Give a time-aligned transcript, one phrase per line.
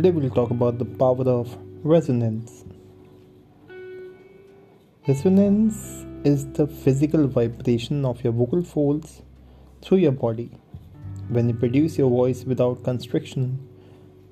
[0.00, 2.64] Today we'll talk about the power of resonance.
[5.06, 9.20] Resonance is the physical vibration of your vocal folds
[9.82, 10.52] through your body.
[11.28, 13.68] When you produce your voice without constriction,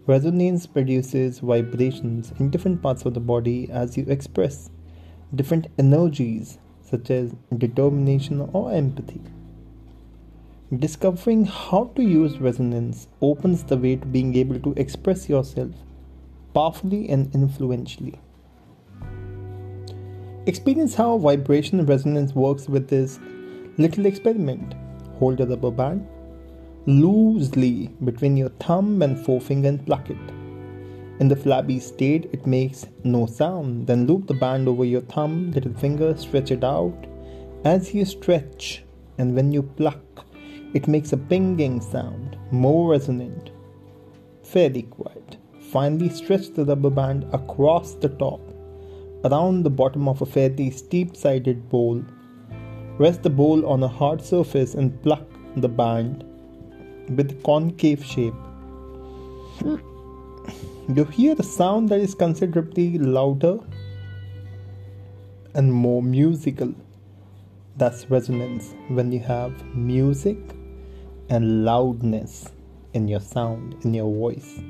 [0.07, 4.71] resonance produces vibrations in different parts of the body as you express
[5.35, 9.21] different energies such as determination or empathy.
[10.77, 15.71] Discovering how to use resonance opens the way to being able to express yourself
[16.53, 18.21] powerfully and influentially.
[20.45, 23.19] Experience how vibration resonance works with this
[23.79, 24.75] little experiment.
[25.19, 26.07] Hold a rubber band
[26.85, 30.19] loosely between your thumb and forefinger and pluck it.
[31.19, 33.87] In the flabby state, it makes no sound.
[33.87, 37.07] Then loop the band over your thumb, little finger, stretch it out.
[37.65, 38.85] As you stretch
[39.17, 39.99] and when you pluck,
[40.75, 43.51] it makes a pinging sound, more resonant,
[44.43, 45.37] fairly quiet.
[45.71, 48.41] Finally, stretch the rubber band across the top,
[49.25, 52.03] around the bottom of a fairly steep sided bowl.
[52.99, 56.25] Rest the bowl on a hard surface and pluck the band
[57.17, 58.35] with concave shape.
[60.89, 63.59] You hear a sound that is considerably louder
[65.55, 66.75] and more musical.
[67.77, 70.39] That's resonance when you have music
[71.29, 72.53] and loudness
[72.95, 74.61] in your sound, in your voice.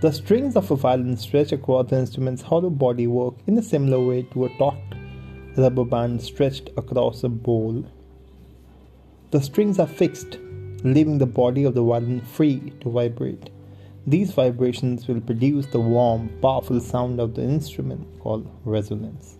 [0.00, 4.00] The strings of a violin stretch across the instrument's hollow body work in a similar
[4.00, 4.76] way to a taut
[5.56, 7.84] rubber band stretched across a bowl.
[9.32, 10.38] The strings are fixed,
[10.84, 13.50] leaving the body of the violin free to vibrate.
[14.06, 19.37] These vibrations will produce the warm, powerful sound of the instrument called resonance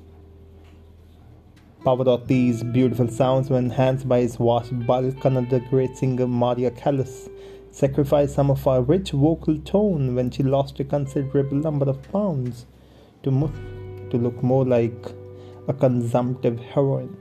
[1.85, 5.25] power of these beautiful sounds were enhanced by his vast bulk.
[5.25, 7.29] Another great singer, Maria Callas,
[7.71, 12.67] sacrificed some of her rich vocal tone when she lost a considerable number of pounds
[13.23, 13.53] to, mo-
[14.11, 15.07] to look more like
[15.69, 17.17] a consumptive heroine.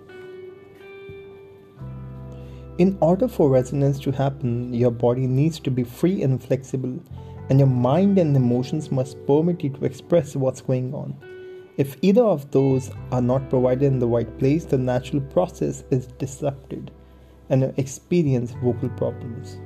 [2.78, 7.00] In order for resonance to happen, your body needs to be free and flexible,
[7.50, 11.16] and your mind and emotions must permit you to express what's going on.
[11.78, 16.08] If either of those are not provided in the right place, the natural process is
[16.08, 16.90] disrupted
[17.50, 19.60] and you experience vocal problems.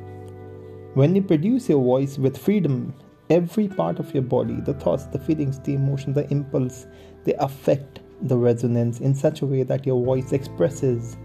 [0.93, 2.93] When you produce your voice with freedom,
[3.29, 6.85] every part of your body, the thoughts, the feelings, the emotions, the impulse,
[7.23, 11.15] they affect the resonance in such a way that your voice expresses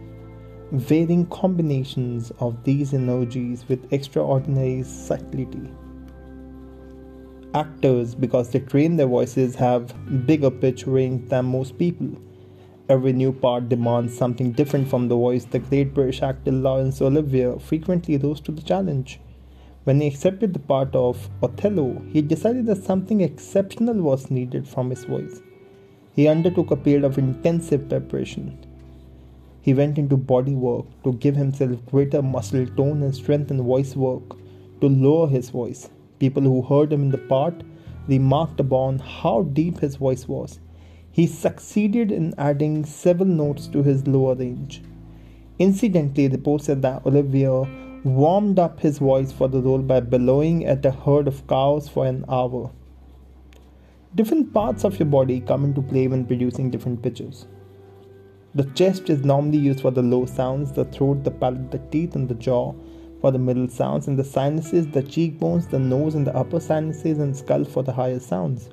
[0.70, 5.68] varying combinations of these energies with extraordinary subtlety
[7.56, 9.94] actors because they train their voices have
[10.26, 12.08] bigger pitch range than most people.
[12.88, 15.46] Every new part demands something different from the voice.
[15.46, 19.18] The great British actor Laurence Olivier frequently rose to the challenge.
[19.84, 24.90] When he accepted the part of Othello, he decided that something exceptional was needed from
[24.90, 25.40] his voice.
[26.14, 28.58] He undertook a period of intensive preparation.
[29.62, 33.96] He went into body work to give himself greater muscle tone and strength and voice
[33.96, 34.36] work
[34.80, 35.88] to lower his voice.
[36.19, 37.62] People who heard him in the part
[38.09, 40.60] remarked upon how deep his voice was.
[41.10, 44.82] He succeeded in adding several notes to his lower range.
[45.59, 47.66] Incidentally, reports said that Olivier
[48.04, 52.06] warmed up his voice for the role by bellowing at a herd of cows for
[52.06, 52.71] an hour.
[54.15, 57.47] Different parts of your body come into play when producing different pitches.
[58.54, 62.15] The chest is normally used for the low sounds, the throat, the palate, the teeth,
[62.15, 62.75] and the jaw
[63.21, 67.19] for the middle sounds, and the sinuses, the cheekbones, the nose, and the upper sinuses
[67.19, 68.71] and skull for the higher sounds.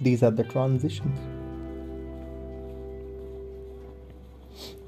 [0.00, 1.18] These are the transitions.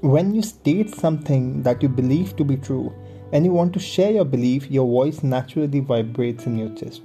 [0.01, 2.93] When you state something that you believe to be true
[3.31, 7.01] and you want to share your belief, your voice naturally vibrates in your chest.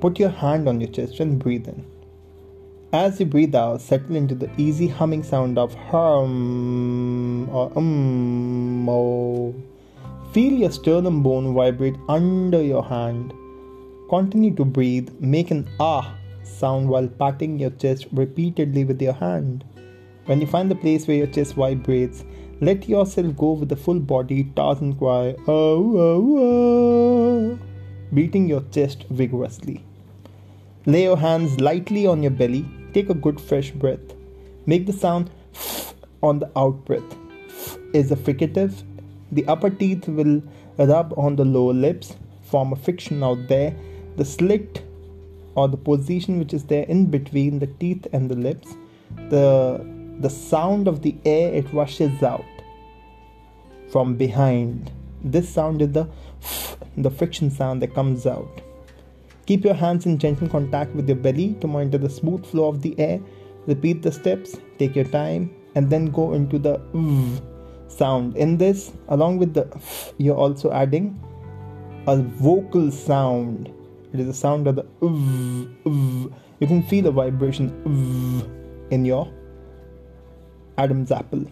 [0.00, 1.91] Put your hand on your chest and breathe in.
[2.94, 8.86] As you breathe out, settle into the easy humming sound of hum or um.
[8.86, 9.54] Oh.
[10.34, 13.32] Feel your sternum bone vibrate under your hand.
[14.10, 15.08] Continue to breathe.
[15.20, 19.64] Make an ah sound while patting your chest repeatedly with your hand.
[20.26, 22.26] When you find the place where your chest vibrates,
[22.60, 27.58] let yourself go with the full body Tarzan cry, oh, oh, oh,
[28.12, 29.82] beating your chest vigorously.
[30.84, 34.14] Lay your hands lightly on your belly Take a good fresh breath.
[34.66, 35.30] Make the sound
[36.22, 37.16] on the out breath.
[37.92, 38.82] Is a fricative.
[39.30, 40.42] The upper teeth will
[40.78, 43.74] rub on the lower lips, form a friction out there.
[44.16, 44.82] The slit
[45.54, 48.74] or the position which is there in between the teeth and the lips,
[49.28, 49.86] the
[50.20, 52.44] the sound of the air it rushes out
[53.90, 54.90] from behind.
[55.22, 56.08] This sound is the
[56.96, 58.60] the friction sound that comes out.
[59.46, 62.80] Keep your hands in gentle contact with your belly to monitor the smooth flow of
[62.80, 63.20] the air.
[63.66, 67.40] Repeat the steps, take your time, and then go into the v
[67.88, 68.36] sound.
[68.36, 71.20] In this, along with the f, you're also adding
[72.06, 73.72] a vocal sound.
[74.12, 75.68] It is the sound of the v.
[76.60, 79.32] You can feel the vibration v in your
[80.78, 81.44] Adam's apple.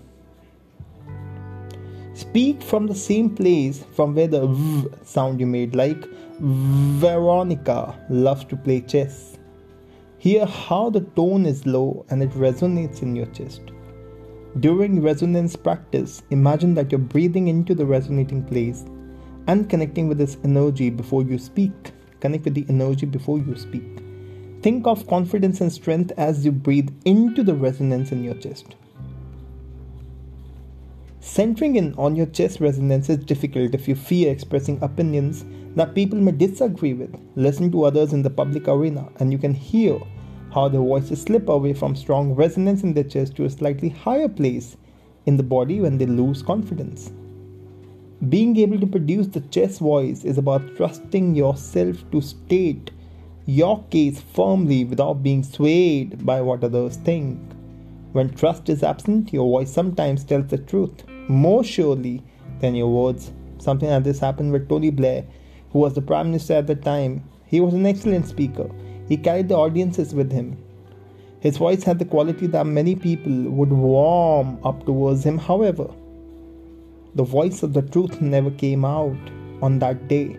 [2.14, 6.04] Speak from the same place from where the v sound you made, like
[6.42, 9.36] Veronica loves to play chess.
[10.16, 13.60] Hear how the tone is low and it resonates in your chest.
[14.58, 18.86] During resonance practice, imagine that you're breathing into the resonating place
[19.48, 21.72] and connecting with this energy before you speak.
[22.20, 24.02] Connect with the energy before you speak.
[24.62, 28.76] Think of confidence and strength as you breathe into the resonance in your chest.
[31.20, 35.44] Centering in on your chest resonance is difficult if you fear expressing opinions
[35.76, 37.14] that people may disagree with.
[37.36, 39.98] Listen to others in the public arena, and you can hear
[40.52, 44.28] how their voices slip away from strong resonance in their chest to a slightly higher
[44.28, 44.76] place
[45.26, 47.12] in the body when they lose confidence.
[48.28, 52.90] Being able to produce the chest voice is about trusting yourself to state
[53.46, 57.38] your case firmly without being swayed by what others think.
[58.12, 62.22] When trust is absent, your voice sometimes tells the truth more surely
[62.60, 63.32] than your words.
[63.58, 65.24] Something like this happened with Tony Blair,
[65.72, 67.24] who was the Prime Minister at the time.
[67.46, 68.70] He was an excellent speaker.
[69.08, 70.56] He carried the audiences with him.
[71.40, 75.38] His voice had the quality that many people would warm up towards him.
[75.38, 75.88] However,
[77.14, 79.16] the voice of the truth never came out
[79.62, 80.38] on that day.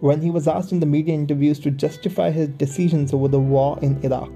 [0.00, 3.78] When he was asked in the media interviews to justify his decisions over the war
[3.82, 4.30] in Iraq,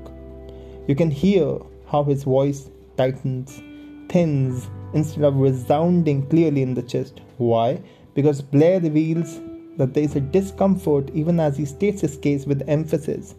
[0.89, 3.63] you can hear how his voice tightens,
[4.09, 7.21] thins, instead of resounding clearly in the chest.
[7.37, 7.81] Why?
[8.15, 9.41] Because Blair reveals
[9.77, 13.35] that there is a discomfort even as he states his case with emphasis,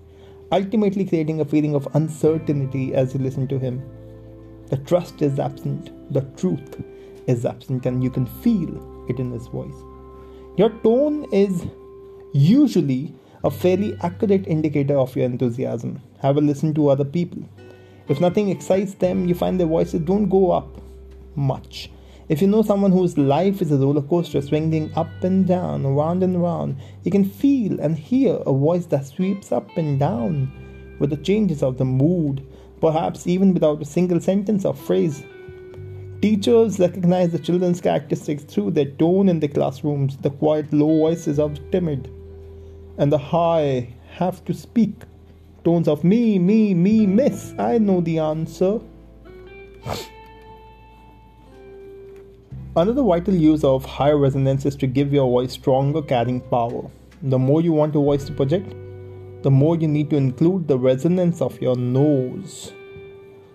[0.52, 3.82] ultimately creating a feeling of uncertainty as you listen to him.
[4.70, 6.84] The trust is absent, the truth
[7.28, 9.76] is absent, and you can feel it in his voice.
[10.58, 11.66] Your tone is
[12.34, 13.14] usually
[13.44, 16.02] a fairly accurate indicator of your enthusiasm.
[16.22, 17.44] Have a listen to other people.
[18.08, 20.82] If nothing excites them, you find their voices don't go up
[21.36, 21.90] much.
[22.30, 26.24] If you know someone whose life is a roller coaster swinging up and down, round
[26.24, 30.52] and round, you can feel and hear a voice that sweeps up and down
[31.00, 32.46] with the changes of the mood,
[32.80, 35.24] perhaps even without a single sentence or phrase.
[36.22, 41.40] Teachers recognize the children's characteristics through their tone in the classrooms, the quiet low voices
[41.40, 42.10] of timid,
[42.98, 44.94] and the high have to speak
[45.66, 47.54] tones of me, me, me, miss.
[47.58, 48.80] I know the answer.
[52.76, 56.90] Another vital use of higher resonance is to give your voice stronger carrying power.
[57.22, 58.74] The more you want your voice to project,
[59.44, 62.74] the more you need to include the resonance of your nose,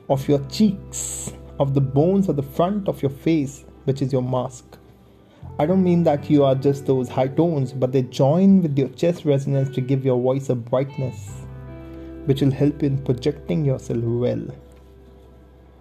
[0.09, 4.23] of your cheeks, of the bones at the front of your face, which is your
[4.23, 4.79] mask.
[5.59, 8.88] I don't mean that you are just those high tones, but they join with your
[8.91, 11.43] chest resonance to give your voice a brightness,
[12.26, 14.47] which will help in projecting yourself well.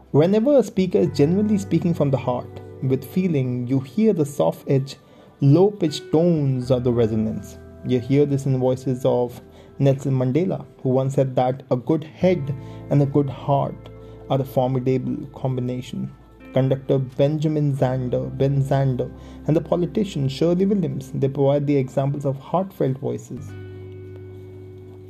[0.10, 4.70] Whenever a speaker is genuinely speaking from the heart, with feeling, you hear the soft
[4.70, 4.96] edge,
[5.42, 7.58] low pitched tones of the resonance.
[7.86, 9.42] You hear this in voices of
[9.80, 12.56] Nelson Mandela, who once said that a good head
[12.90, 13.90] and a good heart
[14.30, 16.12] are a formidable combination.
[16.54, 19.12] Conductor Benjamin Zander, Ben Zander,
[19.46, 23.50] and the politician Shirley Williams, they provide the examples of heartfelt voices.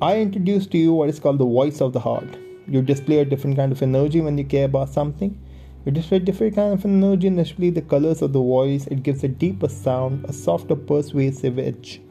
[0.02, 2.38] I introduce to you what is called the voice of the heart.
[2.68, 5.40] You display a different kind of energy when you care about something
[5.88, 8.88] it displays different kind of energy especially the colors of the voice.
[8.88, 12.02] It gives a deeper sound, a softer, persuasive edge.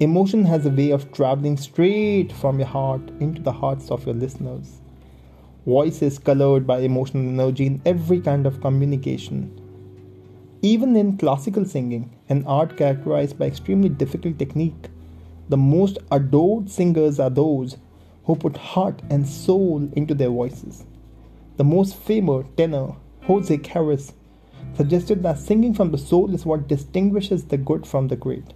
[0.00, 4.16] Emotion has a way of traveling straight from your heart into the hearts of your
[4.16, 4.80] listeners.
[5.64, 9.60] Voice is colored by emotional energy in every kind of communication.
[10.62, 14.88] Even in classical singing, an art characterized by extremely difficult technique,
[15.48, 17.76] the most adored singers are those
[18.24, 20.84] who put heart and soul into their voices.
[21.58, 24.12] The most famous tenor Jose Carreras
[24.76, 28.52] suggested that singing from the soul is what distinguishes the good from the great.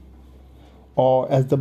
[0.96, 1.56] Or, as the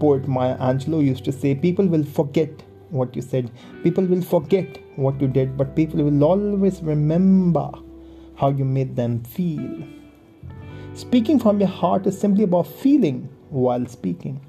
[0.00, 2.50] poet Maya Angelou used to say, people will forget
[2.90, 3.50] what you said,
[3.82, 7.70] people will forget what you did, but people will always remember
[8.36, 9.82] how you made them feel.
[10.94, 14.40] Speaking from your heart is simply about feeling while speaking.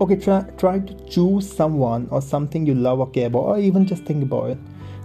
[0.00, 3.86] Okay, try, try to choose someone or something you love or care about, or even
[3.86, 4.58] just think about it.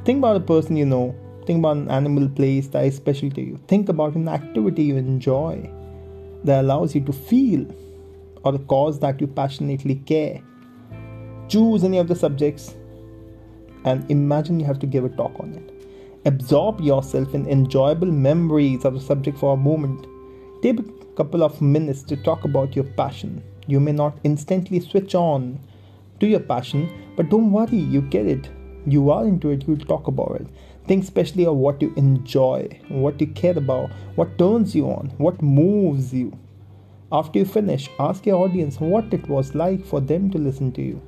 [0.07, 1.13] Think about a person you know.
[1.45, 3.59] Think about an animal place that is special to you.
[3.67, 5.69] Think about an activity you enjoy
[6.45, 7.65] that allows you to feel
[8.45, 10.41] or a cause that you passionately care.
[11.49, 12.77] Choose any of the subjects
[13.83, 15.89] and imagine you have to give a talk on it.
[16.25, 20.07] Absorb yourself in enjoyable memories of the subject for a moment.
[20.61, 20.83] Take a
[21.17, 23.43] couple of minutes to talk about your passion.
[23.67, 25.59] You may not instantly switch on
[26.21, 28.49] to your passion, but don't worry, you get it.
[28.87, 30.47] You are into it, you'll talk about it.
[30.87, 35.41] Think especially of what you enjoy, what you care about, what turns you on, what
[35.41, 36.31] moves you.
[37.11, 40.81] After you finish, ask your audience what it was like for them to listen to
[40.81, 41.01] you.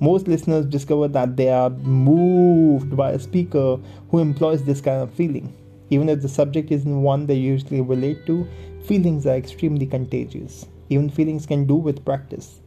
[0.00, 3.78] Most listeners discover that they are moved by a speaker
[4.10, 5.52] who employs this kind of feeling.
[5.90, 8.46] Even if the subject isn't one they usually relate to,
[8.84, 10.64] feelings are extremely contagious.
[10.88, 12.60] Even feelings can do with practice.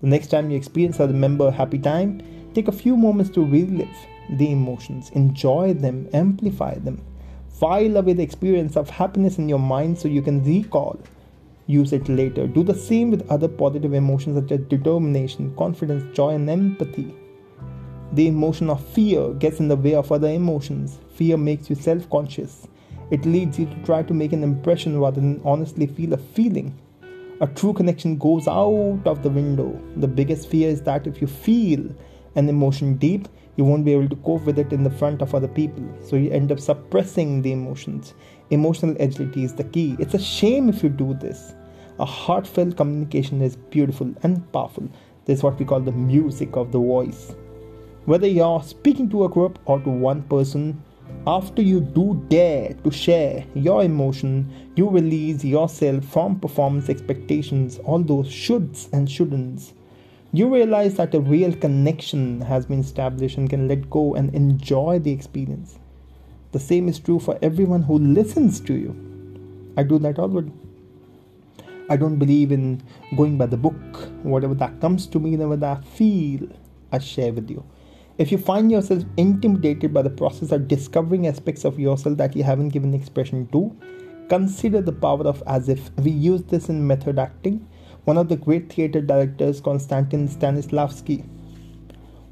[0.00, 2.22] The next time you experience or remember a happy time,
[2.56, 3.96] take a few moments to relive
[4.30, 7.04] the emotions, enjoy them, amplify them.
[7.60, 10.98] File away the experience of happiness in your mind so you can recall
[11.66, 12.46] use it later.
[12.46, 17.14] Do the same with other positive emotions such as determination, confidence, joy, and empathy.
[18.12, 20.98] The emotion of fear gets in the way of other emotions.
[21.14, 22.68] Fear makes you self conscious.
[23.10, 26.78] It leads you to try to make an impression rather than honestly feel a feeling.
[27.40, 29.78] A true connection goes out of the window.
[29.96, 31.90] The biggest fear is that if you feel
[32.36, 35.34] an emotion deep, you won't be able to cope with it in the front of
[35.34, 35.84] other people.
[36.02, 38.14] So you end up suppressing the emotions.
[38.50, 39.96] Emotional agility is the key.
[39.98, 41.54] It's a shame if you do this.
[41.98, 44.88] A heartfelt communication is beautiful and powerful.
[45.24, 47.34] This is what we call the music of the voice.
[48.04, 50.80] Whether you're speaking to a group or to one person,
[51.26, 58.00] after you do dare to share your emotion, you release yourself from performance expectations, all
[58.00, 59.72] those shoulds and shouldn'ts.
[60.32, 64.98] You realize that a real connection has been established and can let go and enjoy
[64.98, 65.78] the experience.
[66.52, 68.94] The same is true for everyone who listens to you.
[69.76, 70.52] I do that already.
[71.88, 72.82] I don't believe in
[73.16, 74.10] going by the book.
[74.22, 76.48] Whatever that comes to me, whatever that I feel,
[76.90, 77.64] I share with you.
[78.18, 82.42] If you find yourself intimidated by the process of discovering aspects of yourself that you
[82.42, 83.76] haven't given expression to,
[84.28, 85.90] consider the power of as if.
[85.98, 87.68] We use this in method acting.
[88.06, 91.24] One of the great theater directors, Konstantin Stanislavski,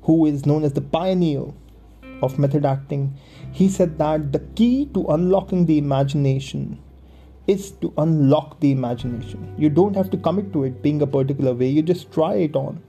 [0.02, 1.46] who is known as the pioneer
[2.22, 3.18] of method acting,
[3.50, 6.78] he said that the key to unlocking the imagination
[7.48, 9.52] is to unlock the imagination.
[9.58, 12.54] You don't have to commit to it being a particular way, you just try it
[12.54, 12.80] on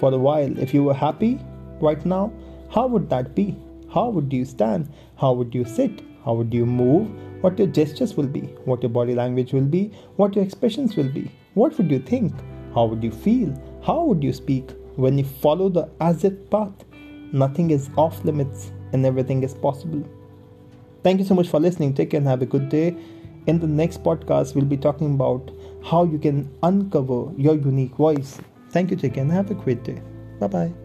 [0.00, 0.58] for a while.
[0.58, 1.38] If you were happy
[1.80, 2.32] right now,
[2.68, 3.56] how would that be?
[3.92, 4.92] How would you stand?
[5.14, 6.02] How would you sit?
[6.24, 7.08] How would you move?
[7.42, 8.42] What your gestures will be?
[8.64, 9.92] What your body language will be?
[10.16, 11.30] What your expressions will be?
[11.54, 12.32] What would you think?
[12.74, 13.54] How would you feel?
[13.84, 14.70] How would you speak?
[14.96, 16.84] When you follow the as if path,
[17.32, 20.02] nothing is off limits and everything is possible.
[21.02, 21.94] Thank you so much for listening.
[21.94, 22.96] Take care and have a good day.
[23.46, 25.50] In the next podcast, we'll be talking about
[25.84, 28.40] how you can uncover your unique voice.
[28.70, 30.00] Thank you, take care, and Have a great day.
[30.40, 30.83] Bye bye.